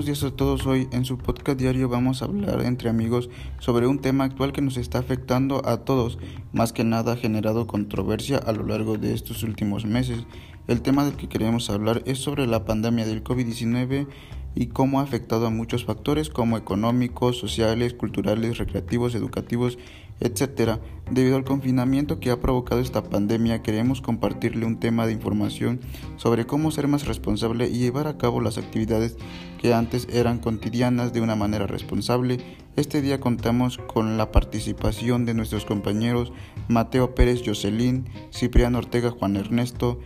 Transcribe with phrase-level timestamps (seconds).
[0.00, 0.66] Buenos días a todos.
[0.66, 3.28] Hoy en su podcast diario vamos a hablar entre amigos
[3.58, 6.18] sobre un tema actual que nos está afectando a todos.
[6.54, 10.24] Más que nada ha generado controversia a lo largo de estos últimos meses.
[10.68, 14.06] El tema del que queremos hablar es sobre la pandemia del COVID-19
[14.54, 19.76] y cómo ha afectado a muchos factores como económicos, sociales, culturales, recreativos, educativos,
[20.20, 20.78] etc.
[21.10, 25.80] Debido al confinamiento que ha provocado esta pandemia, queremos compartirle un tema de información
[26.16, 29.16] sobre cómo ser más responsable y llevar a cabo las actividades
[29.60, 32.38] que antes eran cotidianas de una manera responsable.
[32.76, 36.32] Este día contamos con la participación de nuestros compañeros
[36.68, 39.98] Mateo Pérez Jocelyn, Cipriano Ortega Juan Ernesto,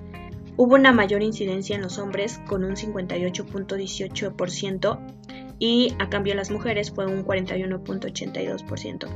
[0.57, 4.99] Hubo una mayor incidencia en los hombres con un 58.18%
[5.59, 9.07] y a cambio las mujeres fue un 41.82%.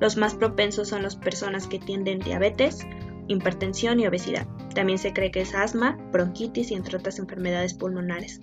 [0.00, 2.86] Los más propensos son las personas que tienen diabetes,
[3.28, 4.46] hipertensión y obesidad.
[4.74, 8.40] También se cree que es asma, bronquitis y entre otras enfermedades pulmonares.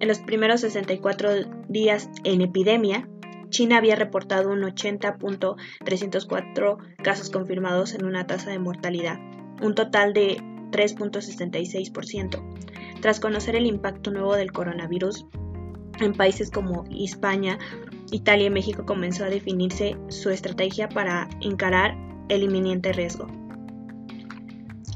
[0.00, 1.30] En los primeros 64
[1.68, 3.06] días en epidemia,
[3.52, 9.20] China había reportado un 80.304 casos confirmados en una tasa de mortalidad,
[9.60, 10.38] un total de
[10.72, 12.42] 3.66%.
[13.00, 15.26] Tras conocer el impacto nuevo del coronavirus
[16.00, 17.58] en países como España,
[18.10, 21.94] Italia y México comenzó a definirse su estrategia para encarar
[22.30, 23.26] el inminente riesgo.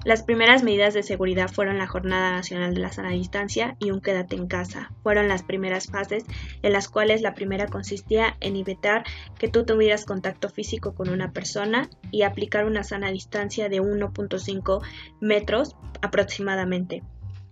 [0.06, 4.00] Las primeras medidas de seguridad fueron la Jornada Nacional de la Sana Distancia y un
[4.00, 4.92] Quédate en casa.
[5.02, 6.24] Fueron las primeras fases
[6.62, 9.02] en las cuales la primera consistía en evitar
[9.36, 14.80] que tú tuvieras contacto físico con una persona y aplicar una sana distancia de 1.5
[15.20, 17.02] metros aproximadamente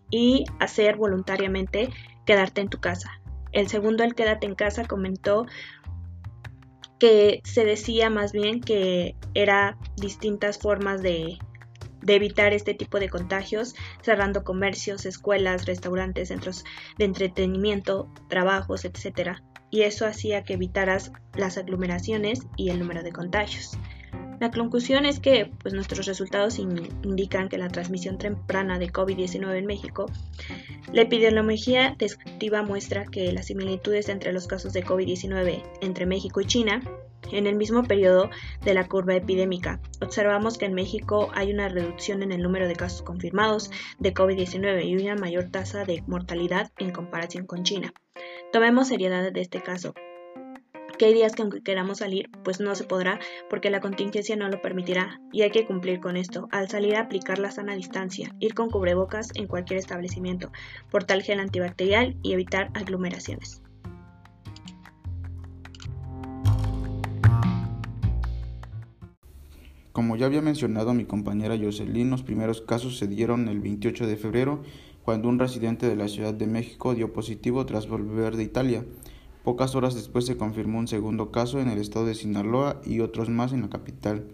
[0.09, 1.89] y hacer voluntariamente
[2.25, 3.21] quedarte en tu casa.
[3.51, 5.47] El segundo, el Quédate en casa, comentó
[7.01, 11.37] que se decía más bien que era distintas formas de
[12.05, 16.65] de evitar este tipo de contagios, cerrando comercios, escuelas, restaurantes, centros
[16.99, 19.39] de entretenimiento, trabajos, etc.
[19.71, 23.79] Y eso hacía que evitaras las aglomeraciones y el número de contagios.
[24.41, 29.67] La conclusión es que pues, nuestros resultados indican que la transmisión temprana de COVID-19 en
[29.67, 30.07] México,
[30.93, 36.47] la epidemiología descriptiva muestra que las similitudes entre los casos de COVID-19 entre México y
[36.47, 36.83] China
[37.33, 38.31] en el mismo periodo
[38.65, 42.77] de la curva epidémica, observamos que en México hay una reducción en el número de
[42.77, 47.93] casos confirmados de COVID-19 y una mayor tasa de mortalidad en comparación con China.
[48.53, 49.95] Tomemos seriedad de este caso,
[50.97, 53.19] que hay días que aunque queramos salir, pues no se podrá
[53.51, 56.49] porque la contingencia no lo permitirá y hay que cumplir con esto.
[56.51, 60.53] Al salir aplicar la sana distancia, ir con cubrebocas en cualquier establecimiento,
[60.91, 63.64] portal gel antibacterial y evitar aglomeraciones.
[69.95, 74.17] Como ya había mencionado mi compañera Jocelyn, los primeros casos se dieron el 28 de
[74.17, 74.61] febrero,
[75.05, 78.85] cuando un residente de la Ciudad de México dio positivo tras volver de Italia.
[79.45, 83.31] Pocas horas después se confirmó un segundo caso en el estado de Sinaloa y otros
[83.31, 84.27] más en la capital.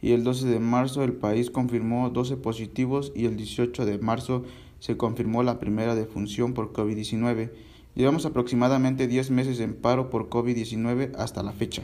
[0.00, 4.44] Y el 12 de marzo el país confirmó 12 positivos y el 18 de marzo
[4.78, 7.50] se confirmó la primera defunción por COVID-19.
[7.94, 11.82] Llevamos aproximadamente 10 meses en paro por COVID-19 hasta la fecha.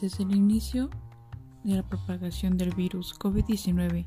[0.00, 0.90] Desde el inicio
[1.64, 4.04] de la propagación del virus COVID-19,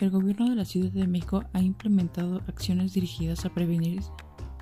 [0.00, 4.02] el gobierno de la Ciudad de México ha implementado acciones dirigidas a prevenir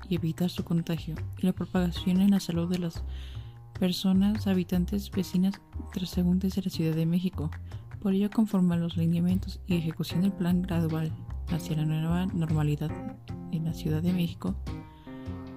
[0.07, 3.03] y evitar su contagio y la propagación en la salud de las
[3.77, 7.51] personas, habitantes, vecinas y transeúntes de la Ciudad de México.
[7.99, 11.11] Por ello, conforme a los lineamientos y ejecución del plan gradual
[11.49, 12.91] hacia la nueva normalidad
[13.51, 14.55] en la Ciudad de México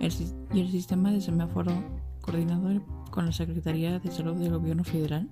[0.01, 1.73] y el sistema de semáforo
[2.23, 5.29] coordinador con la Secretaría de Salud del Gobierno Federal.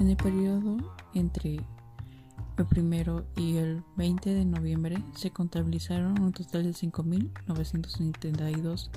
[0.00, 0.76] En el periodo
[1.14, 1.60] entre
[2.56, 8.90] el primero y el 20 de noviembre se contabilizaron un total de 5.972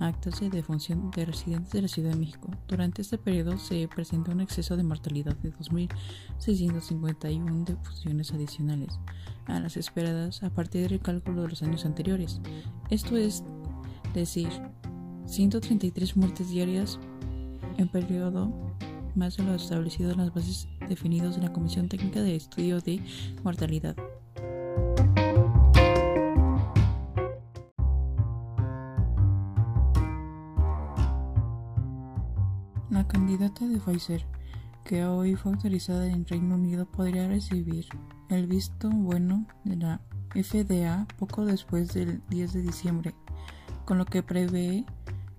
[0.00, 2.50] actos de defunción de residentes de la Ciudad de México.
[2.68, 8.98] Durante este periodo se presentó un exceso de mortalidad de 2.651 defunciones adicionales
[9.46, 12.40] a las esperadas a partir del cálculo de los años anteriores.
[12.90, 13.44] Esto es
[14.14, 14.48] decir,
[15.26, 16.98] 133 muertes diarias
[17.76, 18.52] en periodo
[19.14, 23.02] más de lo establecido en las bases definidas en la Comisión Técnica de Estudio de
[23.42, 23.96] Mortalidad.
[32.98, 34.26] La candidata de Pfizer,
[34.84, 37.86] que hoy fue autorizada en Reino Unido, podría recibir
[38.28, 40.00] el visto bueno de la
[40.34, 43.14] FDA poco después del 10 de diciembre,
[43.84, 44.84] con lo que prevé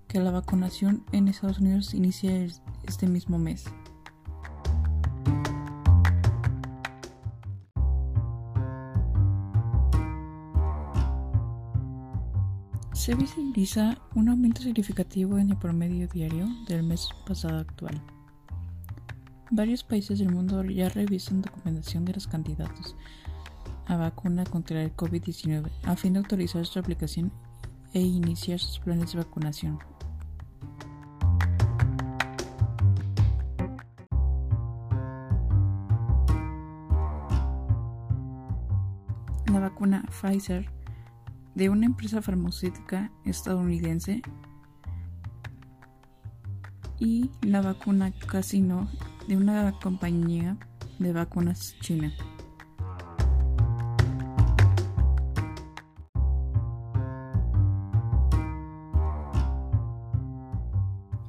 [0.08, 2.48] que la vacunación en Estados Unidos inicie
[2.84, 3.66] este mismo mes.
[12.92, 18.00] Se visibiliza un aumento significativo en el promedio diario del mes pasado actual.
[19.50, 22.94] Varios países del mundo ya revisan documentación de los candidatos
[23.86, 27.32] a vacuna contra el COVID-19 a fin de autorizar su aplicación
[27.92, 29.78] e iniciar sus planes de vacunación.
[39.52, 40.79] La vacuna Pfizer
[41.54, 44.22] de una empresa farmacéutica estadounidense
[46.98, 48.88] y la vacuna Casino
[49.26, 50.56] de una compañía
[50.98, 52.12] de vacunas china.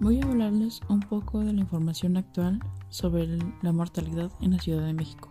[0.01, 2.59] Voy a hablarles un poco de la información actual
[2.89, 5.30] sobre la mortalidad en la Ciudad de México.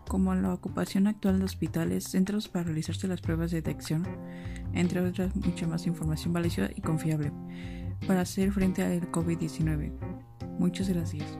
[0.07, 4.07] como la ocupación actual de hospitales, centros para realizarse las pruebas de detección,
[4.74, 7.31] entre otras mucha más información valiosa y confiable
[8.07, 9.91] para hacer frente al COVID-19.
[10.59, 11.38] Muchas gracias.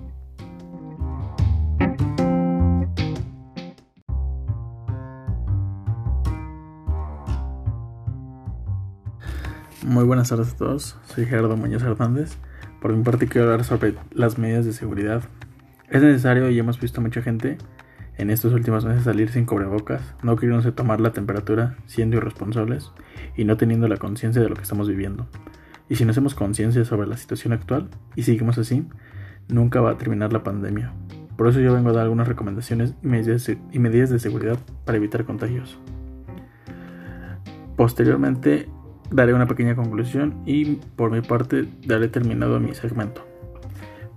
[9.96, 12.36] Muy buenas tardes a todos, soy Gerardo Muñoz Hernández.
[12.82, 15.24] Por mi parte quiero hablar sobre las medidas de seguridad.
[15.90, 17.58] Es necesario y hemos visto mucha gente
[18.18, 22.92] en estos últimos meses salir sin cubrebocas, no queriéndose tomar la temperatura, siendo irresponsables
[23.38, 25.30] y no teniendo la conciencia de lo que estamos viviendo.
[25.88, 27.88] Y si no hacemos conciencia sobre la situación actual
[28.18, 28.86] y seguimos así,
[29.48, 30.92] nunca va a terminar la pandemia.
[31.38, 35.80] Por eso yo vengo a dar algunas recomendaciones y medidas de seguridad para evitar contagios.
[37.78, 38.68] Posteriormente
[39.12, 43.26] daré una pequeña conclusión y por mi parte daré terminado mi segmento.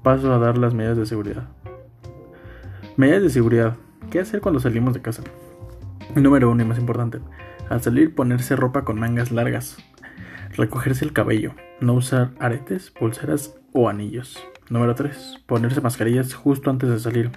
[0.03, 1.49] Paso a dar las medidas de seguridad.
[2.97, 3.77] Medidas de seguridad.
[4.11, 5.23] ¿Qué hacer cuando salimos de casa?
[6.15, 7.19] Número uno y más importante.
[7.69, 9.77] Al salir ponerse ropa con mangas largas.
[10.57, 11.53] Recogerse el cabello.
[11.81, 14.43] No usar aretes, pulseras o anillos.
[14.71, 15.45] Número 3.
[15.47, 17.31] Ponerse mascarillas justo antes de salir.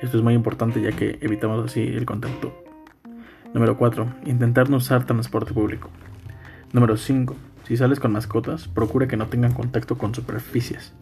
[0.00, 2.54] Esto es muy importante ya que evitamos así el contacto.
[3.52, 4.06] Número 4.
[4.26, 5.90] Intentar no usar transporte público.
[6.74, 7.36] Número 5.
[7.68, 10.92] Si sales con mascotas, procura que no tengan contacto con superficies.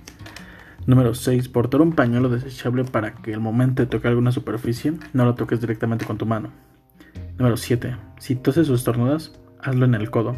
[0.84, 1.48] Número 6.
[1.48, 5.62] Portar un pañuelo desechable para que el momento de tocar alguna superficie no lo toques
[5.62, 6.50] directamente con tu mano.
[7.38, 7.96] Número 7.
[8.18, 10.36] Si toses o estornudas, hazlo en el codo.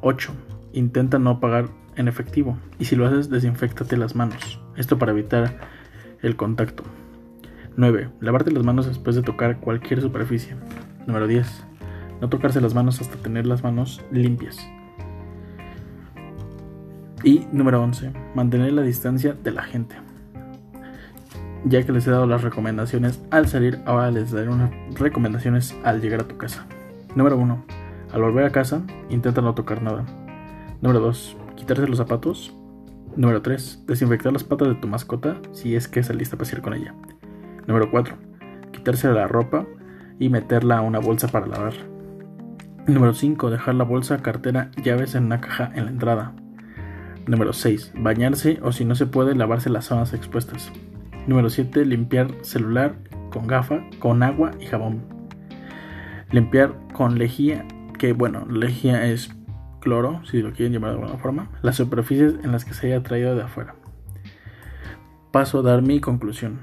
[0.00, 0.32] 8.
[0.72, 4.62] Intenta no apagar en efectivo y si lo haces desinfectate las manos.
[4.76, 5.58] Esto para evitar
[6.22, 6.84] el contacto.
[7.76, 8.08] 9.
[8.20, 10.56] Lavarte las manos después de tocar cualquier superficie.
[11.06, 11.67] Número 10.
[12.20, 14.58] No tocarse las manos hasta tener las manos limpias.
[17.24, 18.12] Y número 11.
[18.34, 19.96] Mantener la distancia de la gente.
[21.64, 26.00] Ya que les he dado las recomendaciones al salir, ahora les daré unas recomendaciones al
[26.00, 26.66] llegar a tu casa.
[27.14, 27.64] Número 1.
[28.12, 30.06] Al volver a casa, intenta no tocar nada.
[30.80, 31.36] Número 2.
[31.56, 32.54] Quitarse los zapatos.
[33.16, 33.84] Número 3.
[33.86, 36.94] Desinfectar las patas de tu mascota si es que saliste a pasear con ella.
[37.66, 38.16] Número 4.
[38.72, 39.66] Quitarse la ropa
[40.20, 41.74] y meterla a una bolsa para lavar.
[42.88, 43.50] Número 5.
[43.50, 46.32] Dejar la bolsa, cartera, llaves en una caja en la entrada.
[47.26, 47.92] Número 6.
[47.96, 50.72] Bañarse o si no se puede lavarse las zonas expuestas.
[51.26, 51.84] Número 7.
[51.84, 52.96] Limpiar celular
[53.30, 55.04] con gafa, con agua y jabón.
[56.30, 57.66] Limpiar con lejía,
[57.98, 59.36] que bueno, lejía es
[59.80, 63.02] cloro, si lo quieren llamar de alguna forma, las superficies en las que se haya
[63.02, 63.74] traído de afuera.
[65.30, 66.60] Paso a dar mi conclusión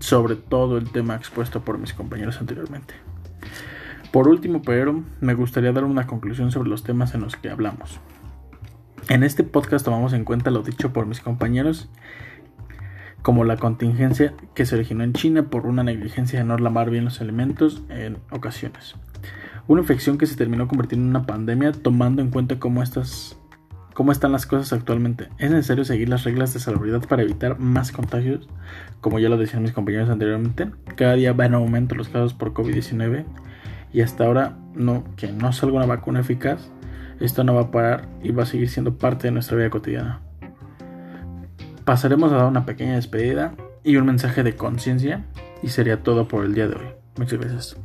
[0.00, 2.94] sobre todo el tema expuesto por mis compañeros anteriormente.
[4.12, 7.98] Por último, pero me gustaría dar una conclusión sobre los temas en los que hablamos.
[9.08, 11.88] En este podcast tomamos en cuenta lo dicho por mis compañeros,
[13.22, 17.06] como la contingencia que se originó en China por una negligencia de no lavar bien
[17.06, 18.96] los alimentos en ocasiones.
[19.66, 23.38] Una infección que se terminó convirtiendo en una pandemia tomando en cuenta cómo, estas,
[23.94, 25.30] cómo están las cosas actualmente.
[25.38, 28.46] Es necesario seguir las reglas de salubridad para evitar más contagios,
[29.00, 30.68] como ya lo decían mis compañeros anteriormente.
[30.96, 33.24] Cada día va en aumento los casos por COVID-19
[33.92, 36.70] y hasta ahora no, que no salga una vacuna eficaz
[37.22, 40.20] esto no va a parar y va a seguir siendo parte de nuestra vida cotidiana.
[41.84, 45.24] Pasaremos a dar una pequeña despedida y un mensaje de conciencia
[45.62, 46.86] y sería todo por el día de hoy.
[47.16, 47.76] Muchas gracias.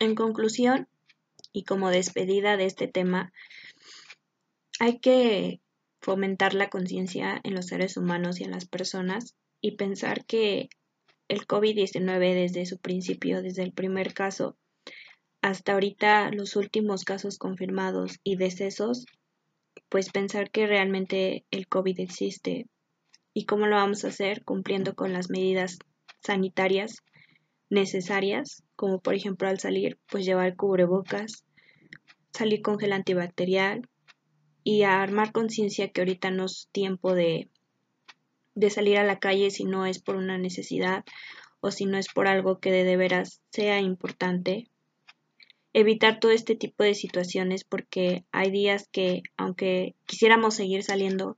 [0.00, 0.88] En conclusión,
[1.52, 3.32] y como despedida de este tema,
[4.80, 5.60] hay que
[6.00, 10.68] fomentar la conciencia en los seres humanos y en las personas y pensar que
[11.28, 14.56] el COVID-19 desde su principio, desde el primer caso
[15.42, 19.06] hasta ahorita los últimos casos confirmados y decesos,
[19.88, 22.66] pues pensar que realmente el COVID existe
[23.32, 25.78] y cómo lo vamos a hacer cumpliendo con las medidas
[26.22, 26.96] sanitarias
[27.70, 31.44] necesarias, como por ejemplo al salir, pues llevar cubrebocas,
[32.32, 33.88] salir con gel antibacterial
[34.62, 37.48] y armar conciencia que ahorita no es tiempo de
[38.60, 41.04] de salir a la calle si no es por una necesidad
[41.60, 44.68] o si no es por algo que de, veras sea importante.
[45.72, 51.36] Evitar todo este tipo de situaciones porque hay días que aunque quisiéramos seguir saliendo,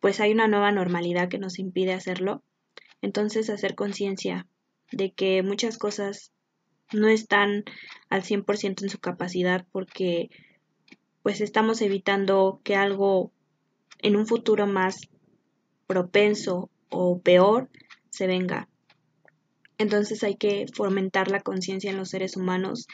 [0.00, 2.42] pues hay una nueva normalidad que nos impide hacerlo.
[3.02, 4.46] Entonces hacer conciencia
[4.90, 6.32] de que muchas cosas
[6.92, 7.64] no están
[8.10, 10.28] al 100% en su capacidad porque
[11.22, 13.32] pues estamos evitando que algo
[14.00, 15.08] en un futuro más
[15.92, 17.68] propenso o peor
[18.08, 18.66] se venga.
[19.76, 22.86] Entonces hay que fomentar la conciencia en los seres humanos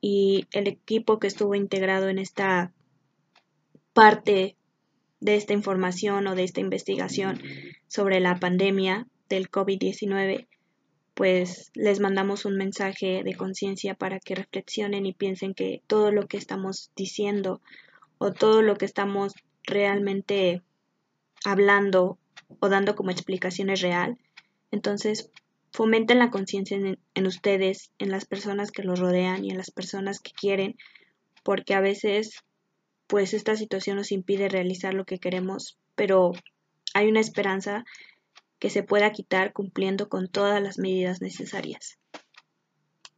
[0.00, 2.72] y el equipo que estuvo integrado en esta
[3.92, 4.56] parte
[5.18, 7.42] de esta información o de esta investigación
[7.88, 10.46] sobre la pandemia del COVID-19,
[11.14, 16.28] pues les mandamos un mensaje de conciencia para que reflexionen y piensen que todo lo
[16.28, 17.60] que estamos diciendo
[18.18, 19.32] o todo lo que estamos
[19.64, 20.62] realmente
[21.44, 22.18] hablando
[22.60, 24.18] o dando como explicaciones real.
[24.70, 25.30] Entonces,
[25.72, 30.20] fomenten la conciencia en, ustedes, en las personas que los rodean y en las personas
[30.20, 30.76] que quieren,
[31.42, 32.44] porque a veces,
[33.06, 36.32] pues esta situación nos impide realizar lo que queremos, pero
[36.94, 37.84] hay una esperanza
[38.58, 41.98] que se pueda quitar cumpliendo con todas las medidas necesarias.